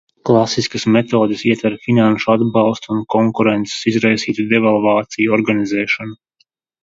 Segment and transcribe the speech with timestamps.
[0.27, 6.19] Klasiskas metodes ietver finanšu atbalstu un konkurences izraisītu devalvāciju organizēšanu.